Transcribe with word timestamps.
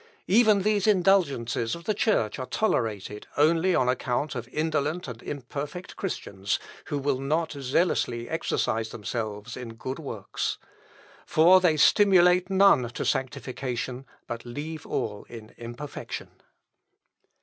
Even 0.25 0.63
these 0.63 0.87
indulgences 0.87 1.75
of 1.75 1.83
the 1.83 1.93
Church 1.93 2.39
are 2.39 2.47
tolerated, 2.47 3.27
only 3.37 3.75
on 3.75 3.87
account 3.87 4.33
of 4.33 4.47
indolent 4.47 5.07
and 5.07 5.21
imperfect 5.21 5.95
Christians, 5.95 6.57
who 6.85 6.97
will 6.97 7.19
not 7.19 7.51
zealously 7.51 8.27
exercise 8.27 8.89
themselves 8.89 9.55
in 9.55 9.75
good 9.75 9.99
works. 9.99 10.57
For 11.27 11.61
they 11.61 11.77
stimulate 11.77 12.49
none 12.49 12.89
to 12.89 13.05
sanctification, 13.05 14.07
but 14.25 14.43
leave 14.43 14.87
all 14.87 15.27
in 15.29 15.53
imperfection." 15.55 16.29